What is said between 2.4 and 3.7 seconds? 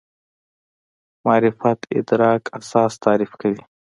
اساس تعریف کوي.